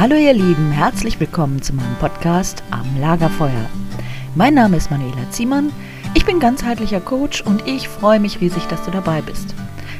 [0.00, 3.68] Hallo ihr Lieben, herzlich willkommen zu meinem Podcast Am Lagerfeuer.
[4.34, 5.70] Mein Name ist Manuela Ziemann,
[6.14, 9.54] ich bin ganzheitlicher Coach und ich freue mich riesig, dass du dabei bist.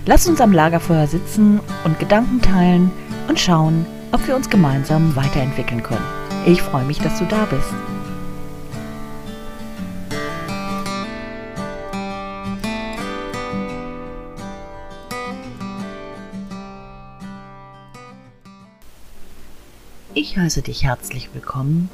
[0.06, 2.90] Lass uns am Lagerfeuer sitzen und Gedanken teilen
[3.28, 6.06] und schauen, ob wir uns gemeinsam weiterentwickeln können.
[6.46, 7.74] Ich freue mich, dass du da bist.
[20.22, 21.88] Ich heiße dich herzlich willkommen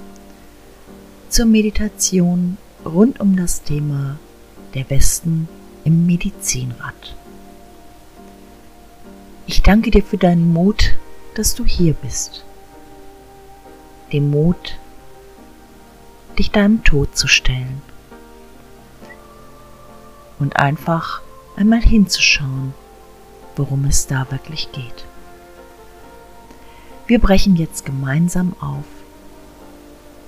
[1.28, 4.18] zur Meditation rund um das Thema
[4.74, 5.48] der Westen
[5.84, 7.14] im Medizinrad.
[9.46, 10.96] Ich danke dir für deinen Mut,
[11.36, 12.44] dass du hier bist.
[14.12, 14.77] Den Mut,
[16.36, 17.80] dich deinem Tod zu stellen
[20.40, 21.22] und einfach
[21.54, 22.74] einmal hinzuschauen,
[23.54, 25.06] worum es da wirklich geht.
[27.06, 28.84] Wir brechen jetzt gemeinsam auf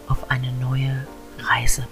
[0.07, 1.07] auf eine neue
[1.39, 1.87] Reise.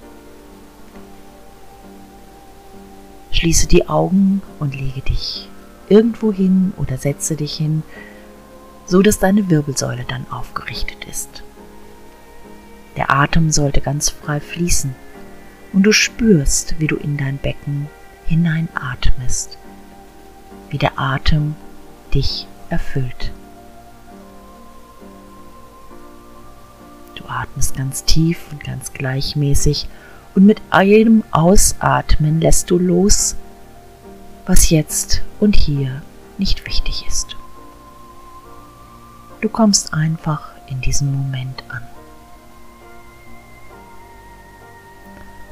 [3.32, 5.48] Schließe die Augen und lege dich
[5.88, 7.82] irgendwo hin oder setze dich hin,
[8.86, 11.42] so dass deine Wirbelsäule dann aufgerichtet ist.
[12.96, 14.94] Der Atem sollte ganz frei fließen
[15.72, 17.88] und du spürst, wie du in dein Becken
[18.24, 19.58] hineinatmest,
[20.70, 21.56] wie der Atem
[22.14, 23.32] dich erfüllt.
[27.50, 29.88] Atmest ganz tief und ganz gleichmäßig
[30.34, 33.36] und mit jedem Ausatmen lässt du los,
[34.44, 36.02] was jetzt und hier
[36.38, 37.36] nicht wichtig ist.
[39.40, 41.82] Du kommst einfach in diesem Moment an.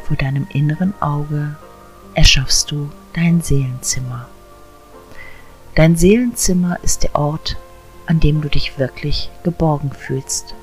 [0.04, 1.56] Vor deinem inneren Auge
[2.14, 4.28] erschaffst du dein Seelenzimmer.
[5.74, 7.56] Dein Seelenzimmer ist der Ort,
[8.06, 10.54] an dem du dich wirklich geborgen fühlst.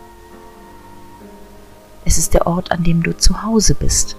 [2.06, 4.16] Es ist der Ort, an dem du zu Hause bist.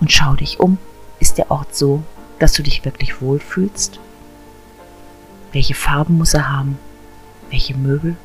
[0.00, 0.78] Und schau dich um.
[1.18, 2.02] Ist der Ort so,
[2.38, 4.00] dass du dich wirklich wohlfühlst?
[5.52, 6.78] Welche Farben muss er haben?
[7.50, 8.16] Welche Möbel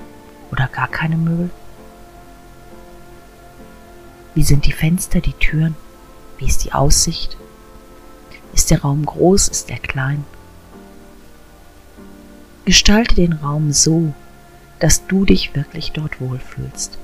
[0.51, 1.49] oder gar keine Möbel?
[4.33, 5.75] Wie sind die Fenster, die Türen?
[6.37, 7.37] Wie ist die Aussicht?
[8.53, 9.49] Ist der Raum groß?
[9.49, 10.23] Ist er klein?
[12.63, 14.13] Gestalte den Raum so,
[14.79, 16.97] dass du dich wirklich dort wohlfühlst.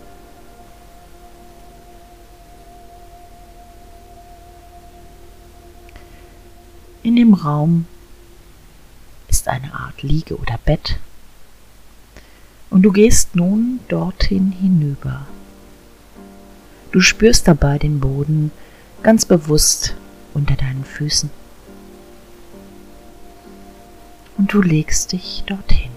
[7.03, 7.87] In dem Raum
[9.27, 10.99] ist eine Art Liege oder Bett
[12.69, 15.25] und du gehst nun dorthin hinüber.
[16.91, 18.51] Du spürst dabei den Boden
[19.01, 19.95] ganz bewusst
[20.35, 21.31] unter deinen Füßen
[24.37, 25.89] und du legst dich dorthin.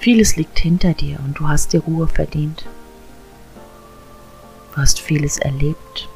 [0.00, 2.64] Vieles liegt hinter dir und du hast dir Ruhe verdient.
[4.76, 6.06] Du hast vieles erlebt,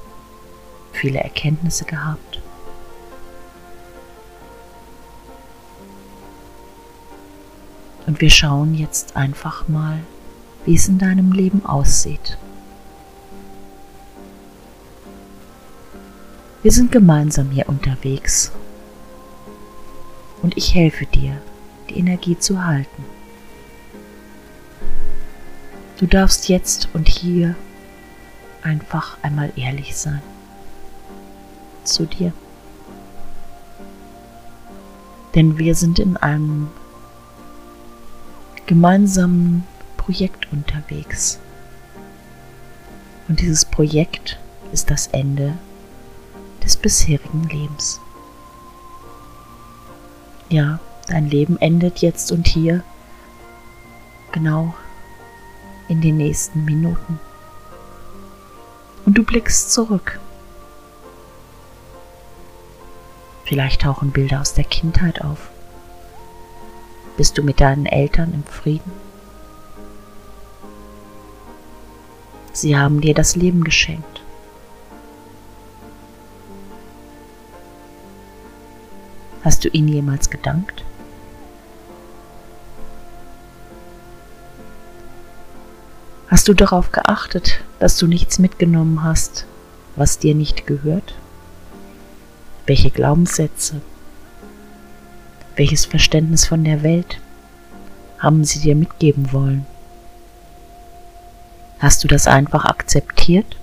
[0.92, 2.42] viele Erkenntnisse gehabt.
[8.06, 10.00] Und wir schauen jetzt einfach mal,
[10.66, 12.36] wie es in deinem Leben aussieht.
[16.62, 18.52] Wir sind gemeinsam hier unterwegs
[20.42, 21.40] und ich helfe dir,
[21.88, 23.06] die Energie zu halten.
[25.98, 27.56] Du darfst jetzt und hier
[28.62, 30.22] einfach einmal ehrlich sein
[31.84, 32.32] zu dir.
[35.34, 36.68] Denn wir sind in einem
[38.66, 39.64] gemeinsamen
[39.96, 41.38] Projekt unterwegs.
[43.28, 44.38] Und dieses Projekt
[44.72, 45.56] ist das Ende
[46.64, 48.00] des bisherigen Lebens.
[50.48, 52.82] Ja, dein Leben endet jetzt und hier,
[54.32, 54.74] genau
[55.88, 57.20] in den nächsten Minuten
[59.06, 60.18] und du blickst zurück.
[63.44, 65.50] Vielleicht tauchen Bilder aus der Kindheit auf.
[67.16, 68.92] Bist du mit deinen Eltern im Frieden?
[72.52, 74.22] Sie haben dir das Leben geschenkt.
[79.42, 80.84] Hast du ihnen jemals gedankt?
[86.30, 89.46] Hast du darauf geachtet, dass du nichts mitgenommen hast,
[89.96, 91.16] was dir nicht gehört?
[92.66, 93.80] Welche Glaubenssätze?
[95.56, 97.20] Welches Verständnis von der Welt
[98.20, 99.66] haben sie dir mitgeben wollen?
[101.80, 103.56] Hast du das einfach akzeptiert?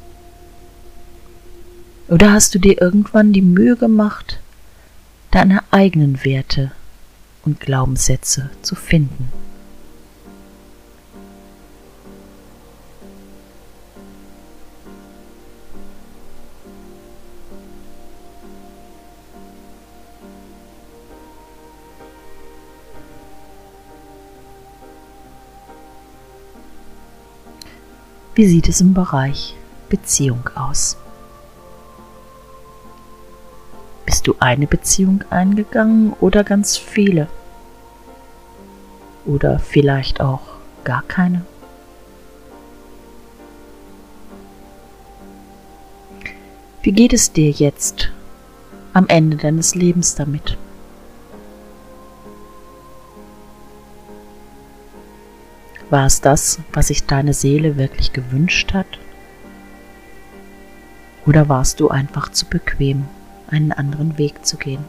[2.10, 4.42] Oder hast du dir irgendwann die Mühe gemacht,
[5.32, 6.74] deine eigenen Werte
[7.46, 9.32] und Glaubenssätze zu finden.
[28.38, 29.56] Wie sieht es im Bereich
[29.90, 30.96] Beziehung aus?
[34.06, 37.30] Bist du eine Beziehung eingegangen oder ganz viele?
[39.26, 40.44] Oder vielleicht auch
[40.84, 41.46] gar keine?
[46.84, 48.12] Wie geht es dir jetzt
[48.94, 50.60] am Ende deines Lebens damit?
[55.90, 58.88] War es das, was sich deine Seele wirklich gewünscht hat?
[61.26, 63.06] Oder warst du einfach zu bequem,
[63.50, 64.84] einen anderen Weg zu gehen?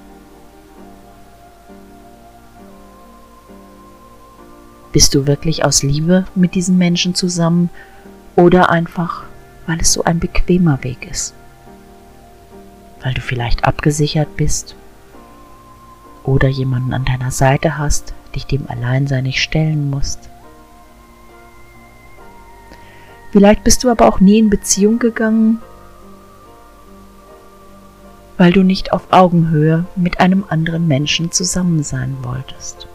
[4.93, 7.71] Bist du wirklich aus Liebe mit diesen Menschen zusammen
[8.35, 9.23] oder einfach,
[9.67, 11.35] weil es so ein bequemer Weg ist?
[13.03, 14.75] Weil du vielleicht abgesichert bist
[16.25, 20.29] oder jemanden an deiner Seite hast, dich dem Alleinsein nicht stellen musst?
[23.31, 25.61] Vielleicht bist du aber auch nie in Beziehung gegangen,
[28.39, 32.87] weil du nicht auf Augenhöhe mit einem anderen Menschen zusammen sein wolltest.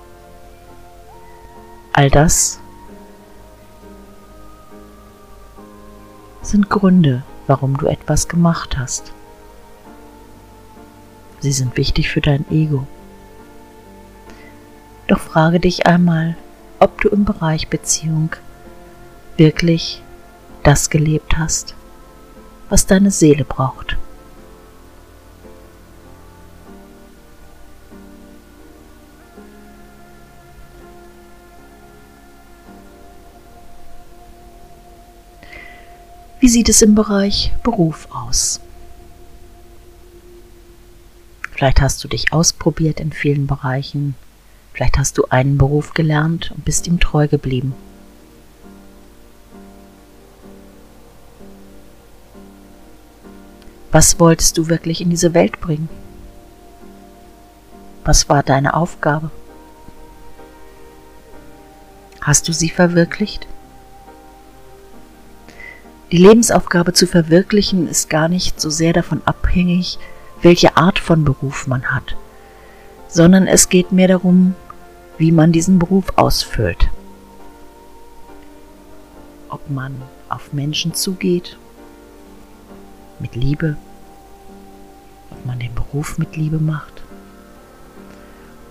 [1.92, 2.60] All das
[6.42, 9.14] sind Gründe, warum du etwas gemacht hast.
[11.42, 12.88] Sie sind wichtig für dein Ego.
[15.08, 16.36] Doch frage dich einmal,
[16.80, 18.32] ob du im Bereich Beziehung
[19.38, 20.02] wirklich
[20.64, 21.76] das gelebt hast,
[22.70, 23.98] was deine Seele braucht.
[36.40, 38.60] Wie sieht es im Bereich Beruf aus?
[41.52, 44.16] Vielleicht hast du dich ausprobiert in vielen Bereichen.
[44.74, 47.74] Vielleicht hast du einen Beruf gelernt und bist ihm treu geblieben.
[53.94, 55.88] Was wolltest du wirklich in diese Welt bringen?
[58.04, 59.30] Was war deine Aufgabe?
[62.20, 63.46] Hast du sie verwirklicht?
[66.12, 70.00] Die Lebensaufgabe zu verwirklichen ist gar nicht so sehr davon abhängig,
[70.42, 72.16] welche Art von Beruf man hat,
[73.08, 74.56] sondern es geht mehr darum,
[75.20, 76.90] wie man diesen Beruf ausfüllt.
[79.50, 81.58] Ob man auf Menschen zugeht
[83.20, 83.78] mit Liebe,
[85.32, 87.04] ob man den Beruf mit Liebe macht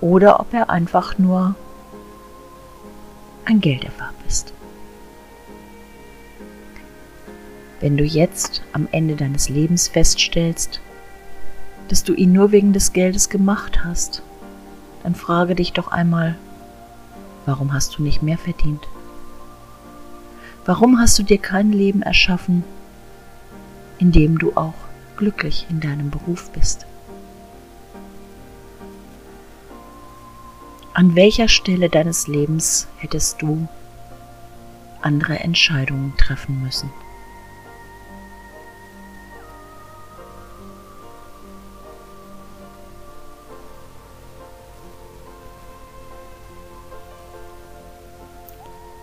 [0.00, 1.54] oder ob er einfach nur
[3.44, 4.52] ein Gelderwerb ist.
[7.80, 10.80] Wenn du jetzt am Ende deines Lebens feststellst,
[11.88, 14.22] dass du ihn nur wegen des Geldes gemacht hast,
[15.02, 16.36] dann frage dich doch einmal,
[17.44, 18.86] warum hast du nicht mehr verdient?
[20.64, 22.62] Warum hast du dir kein Leben erschaffen,
[24.02, 24.74] in dem du auch
[25.16, 26.86] glücklich in deinem Beruf bist.
[30.92, 33.68] An welcher Stelle deines Lebens hättest du
[35.02, 36.90] andere Entscheidungen treffen müssen?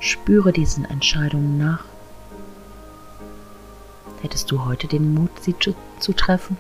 [0.01, 1.85] Spüre diesen Entscheidungen nach.
[4.21, 6.57] Hättest du heute den Mut, sie zu, treffen?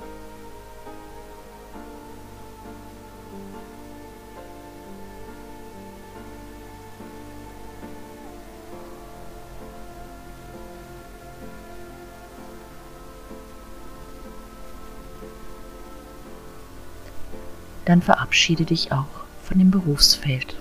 [17.83, 19.05] Dann verabschiede dich auch
[19.43, 20.55] von dem Berufsfeld.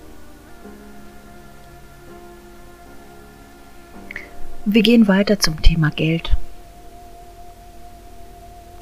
[4.64, 6.36] Wir gehen weiter zum Thema Geld.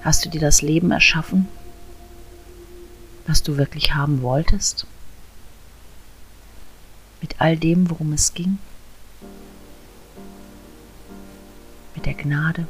[0.06, 1.48] Hast du dir das Leben erschaffen,
[3.26, 4.86] was du wirklich haben wolltest?
[7.20, 8.58] Mit all dem, worum es ging?
[11.96, 12.68] Mit der Gnade?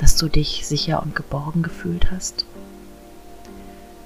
[0.00, 2.46] Dass du dich sicher und geborgen gefühlt hast?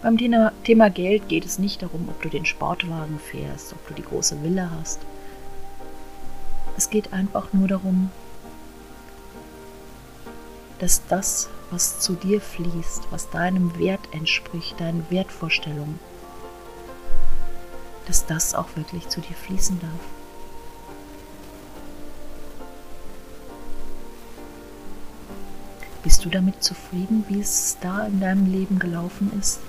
[0.03, 4.05] Beim Thema Geld geht es nicht darum, ob du den Sportwagen fährst, ob du die
[4.05, 5.01] große Villa hast.
[6.77, 8.11] Es geht einfach nur darum,
[10.81, 16.01] dass das, was zu dir fließt, was deinem Wert entspricht, deinen Wertvorstellungen,
[18.07, 19.91] dass das auch wirklich zu dir fließen darf.
[26.03, 29.61] Bist du damit zufrieden, wie es da in deinem Leben gelaufen ist?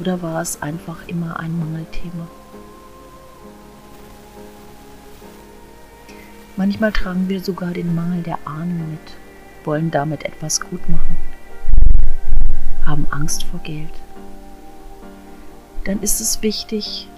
[0.00, 2.26] Oder war es einfach immer ein Mangelthema?
[6.56, 9.12] Manchmal tragen wir sogar den Mangel der Ahnen mit,
[9.64, 11.16] wollen damit etwas gut machen,
[12.84, 13.92] haben Angst vor Geld.
[15.84, 17.08] Dann ist es wichtig,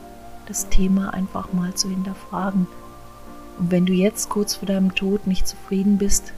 [0.46, 2.66] das Thema einfach mal zu hinterfragen.
[3.58, 6.32] Und wenn du jetzt kurz vor deinem Tod nicht zufrieden bist,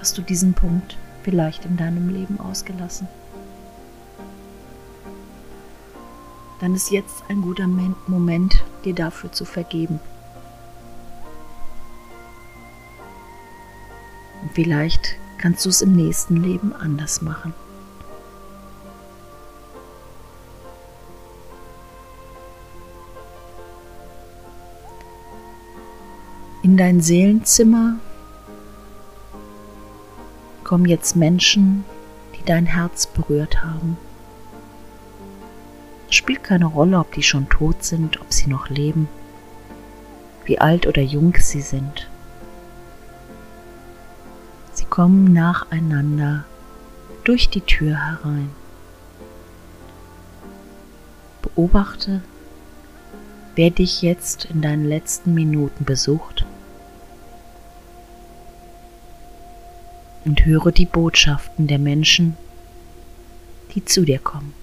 [0.00, 3.08] hast du diesen Punkt vielleicht in deinem Leben ausgelassen.
[6.60, 7.66] Dann ist jetzt ein guter
[8.06, 10.00] Moment, dir dafür zu vergeben.
[14.54, 17.52] Vielleicht kannst du es im nächsten Leben anders machen.
[26.62, 27.96] In dein Seelenzimmer
[30.62, 31.84] kommen jetzt Menschen,
[32.34, 33.98] die dein Herz berührt haben.
[36.08, 39.08] Es spielt keine Rolle, ob die schon tot sind, ob sie noch leben,
[40.46, 42.08] wie alt oder jung sie sind.
[44.94, 46.44] Kommen nacheinander
[47.24, 48.48] durch die Tür herein.
[51.42, 52.22] Beobachte,
[53.56, 56.46] wer dich jetzt in deinen letzten Minuten besucht
[60.24, 62.36] und höre die Botschaften der Menschen,
[63.74, 64.54] die zu dir kommen.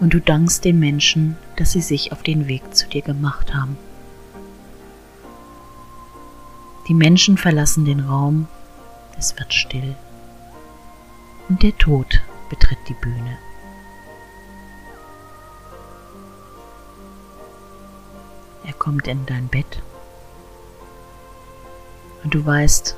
[0.00, 3.76] Und du dankst den Menschen, dass sie sich auf den Weg zu dir gemacht haben.
[6.88, 8.48] Die Menschen verlassen den Raum,
[9.18, 9.94] es wird still
[11.48, 13.38] und der Tod betritt die Bühne.
[18.64, 19.82] Er kommt in dein Bett
[22.24, 22.96] und du weißt,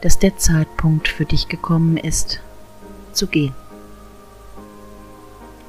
[0.00, 2.40] dass der Zeitpunkt für dich gekommen ist,
[3.12, 3.54] zu gehen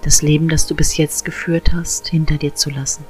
[0.06, 3.04] das Leben, das du bis jetzt geführt hast, hinter dir zu lassen.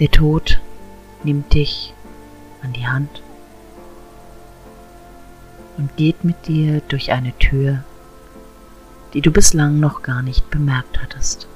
[0.00, 0.58] Der Tod
[1.22, 1.92] nimmt dich
[2.62, 3.22] an die Hand
[5.76, 7.84] und geht mit dir durch eine Tür,
[9.12, 11.46] die du bislang noch gar nicht bemerkt hattest.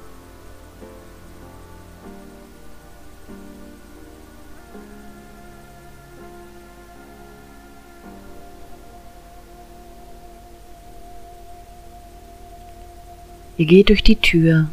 [13.63, 14.69] Ihr geht durch die Tür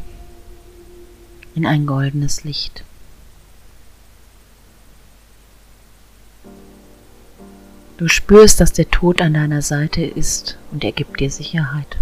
[1.54, 2.84] in ein goldenes Licht.
[7.98, 12.00] Du spürst, dass der Tod an deiner Seite ist und er gibt dir Sicherheit.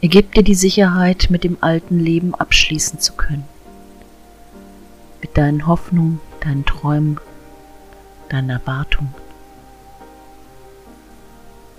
[0.00, 3.44] Er gibt dir die Sicherheit, mit dem alten Leben abschließen zu können.
[5.20, 7.20] Mit deinen Hoffnungen, deinen Träumen,
[8.30, 9.14] deinen Erwartungen.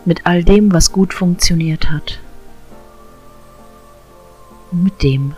[0.06, 2.22] Mit all dem, was gut funktioniert hat
[4.76, 5.36] und mit dem,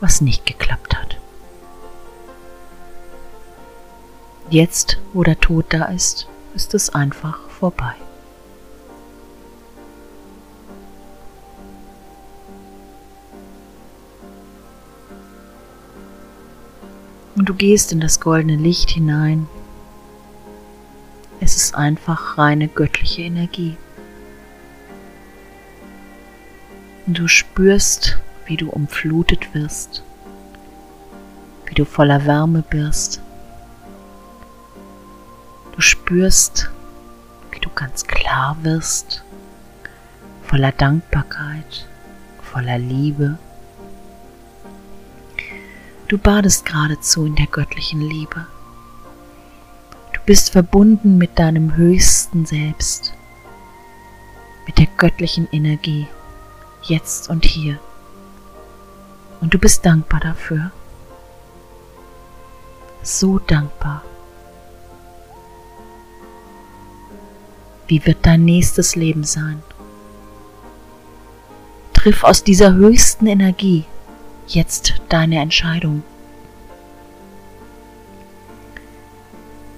[0.00, 1.16] was nicht geklappt hat.
[4.50, 7.94] Jetzt, wo der Tod da ist, ist es einfach vorbei.
[17.36, 19.48] Und du gehst in das goldene Licht hinein.
[21.40, 23.78] Es ist einfach reine göttliche Energie.
[27.06, 28.18] Und du spürst,
[28.50, 30.02] wie du umflutet wirst,
[31.66, 33.22] wie du voller Wärme bist.
[35.72, 36.68] Du spürst,
[37.52, 39.22] wie du ganz klar wirst,
[40.42, 41.86] voller Dankbarkeit,
[42.42, 43.38] voller Liebe.
[46.08, 48.48] Du badest geradezu in der göttlichen Liebe.
[50.12, 53.14] Du bist verbunden mit deinem höchsten Selbst,
[54.66, 56.08] mit der göttlichen Energie,
[56.82, 57.78] jetzt und hier.
[59.40, 60.70] Und du bist dankbar dafür.
[63.02, 64.02] So dankbar.
[67.86, 69.62] Wie wird dein nächstes Leben sein?
[71.92, 73.84] Triff aus dieser höchsten Energie
[74.46, 76.02] jetzt deine Entscheidung.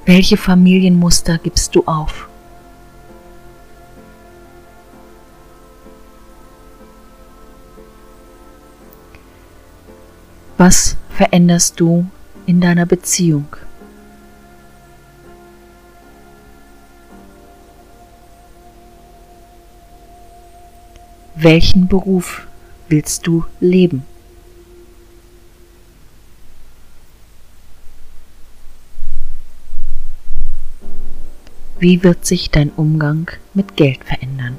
[0.05, 2.29] Welche Familienmuster gibst du auf?
[10.65, 12.07] Was veränderst du
[12.47, 13.49] in deiner Beziehung?
[21.35, 22.47] Welchen Beruf
[22.89, 24.05] willst du leben?
[31.81, 34.57] Wie wird sich dein Umgang mit Geld verändern?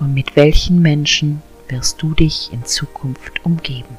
[0.00, 3.98] Und mit welchen Menschen wirst du dich in Zukunft umgeben?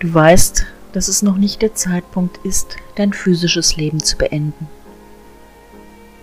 [0.00, 4.66] Du weißt, dass es noch nicht der Zeitpunkt ist, dein physisches Leben zu beenden.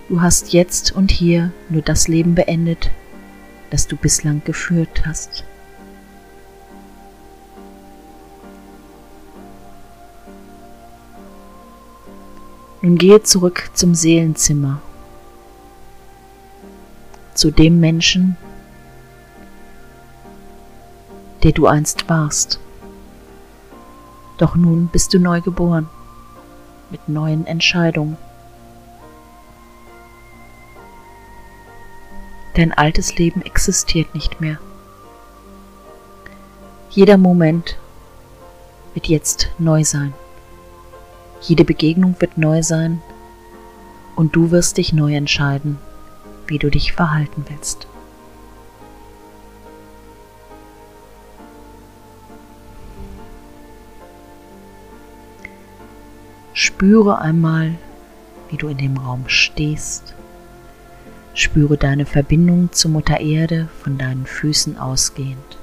[0.09, 2.89] Du hast jetzt und hier nur das Leben beendet,
[3.69, 5.43] das du bislang geführt hast.
[12.81, 14.81] Nun gehe zurück zum Seelenzimmer,
[17.35, 18.37] zu dem Menschen,
[21.43, 22.59] der du einst warst.
[24.37, 25.89] Doch nun bist du neu geboren,
[26.91, 28.17] mit neuen Entscheidungen.
[32.55, 34.57] Dein altes Leben existiert nicht mehr.
[36.89, 37.77] Jeder Moment
[38.93, 40.13] wird jetzt neu sein.
[41.41, 43.01] Jede Begegnung wird neu sein
[44.15, 45.77] und du wirst dich neu entscheiden,
[46.47, 47.87] wie du dich verhalten willst.
[56.77, 57.73] Spüre einmal,
[58.51, 60.13] wie du in dem Raum stehst.
[61.33, 65.57] Spüre deine Verbindung zur Mutter Erde von deinen Füßen ausgehend.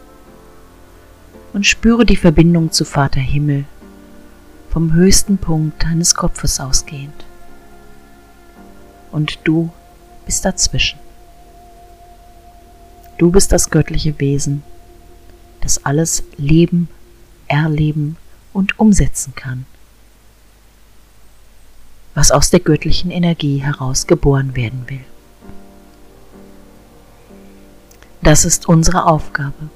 [1.52, 3.64] Und spüre die Verbindung zu Vater Himmel
[4.70, 7.24] vom höchsten Punkt deines Kopfes ausgehend.
[9.12, 9.70] Und du
[10.26, 10.98] bist dazwischen.
[13.18, 14.64] Du bist das göttliche Wesen,
[15.60, 16.88] das alles leben,
[17.46, 18.16] erleben
[18.52, 19.64] und umsetzen kann
[22.14, 25.04] was aus der göttlichen Energie heraus geboren werden will.
[28.22, 29.68] Das ist unsere Aufgabe.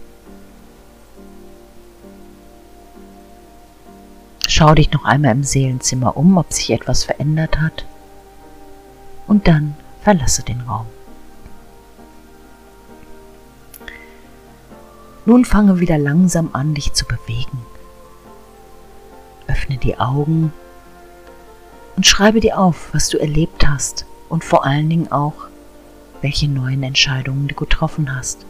[4.47, 7.85] Schau dich noch einmal im Seelenzimmer um, ob sich etwas verändert hat,
[9.27, 10.87] und dann verlasse den Raum.
[15.27, 17.59] Nun fange wieder langsam an, dich zu bewegen.
[19.47, 20.55] Öffne die Augen
[21.99, 25.49] und schreibe dir auf, was du erlebt hast und vor allen Dingen auch,
[26.23, 28.47] welche neuen Entscheidungen du getroffen hast.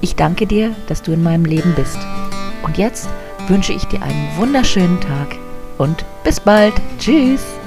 [0.00, 1.98] Ich danke dir, dass du in meinem Leben bist.
[2.64, 3.08] Und jetzt
[3.48, 5.36] wünsche ich dir einen wunderschönen Tag
[5.78, 6.74] und bis bald.
[6.98, 7.57] Tschüss.